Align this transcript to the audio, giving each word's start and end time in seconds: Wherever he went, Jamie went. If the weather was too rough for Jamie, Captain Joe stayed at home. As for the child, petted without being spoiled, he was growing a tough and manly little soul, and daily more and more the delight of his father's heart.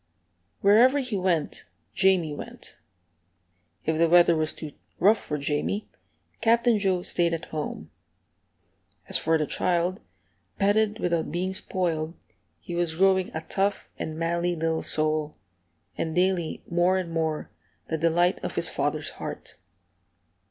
Wherever 0.61 0.97
he 0.97 1.15
went, 1.15 1.65
Jamie 1.93 2.33
went. 2.33 2.77
If 3.85 3.99
the 3.99 4.09
weather 4.09 4.35
was 4.35 4.55
too 4.55 4.71
rough 4.99 5.19
for 5.19 5.37
Jamie, 5.37 5.89
Captain 6.41 6.79
Joe 6.79 7.03
stayed 7.03 7.35
at 7.35 7.45
home. 7.53 7.91
As 9.07 9.19
for 9.19 9.37
the 9.37 9.45
child, 9.45 10.01
petted 10.57 10.97
without 10.99 11.31
being 11.31 11.53
spoiled, 11.53 12.15
he 12.61 12.73
was 12.73 12.95
growing 12.95 13.29
a 13.35 13.41
tough 13.41 13.91
and 13.99 14.17
manly 14.17 14.55
little 14.55 14.81
soul, 14.81 15.37
and 15.95 16.15
daily 16.15 16.63
more 16.67 16.97
and 16.97 17.11
more 17.11 17.51
the 17.87 17.95
delight 17.99 18.43
of 18.43 18.55
his 18.55 18.69
father's 18.69 19.11
heart. 19.11 19.57